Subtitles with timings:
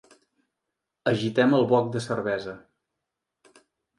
[1.11, 2.57] Agitem el boc de cervesa.